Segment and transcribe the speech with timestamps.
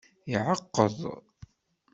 [0.33, 0.99] Iɛeqqeḍ.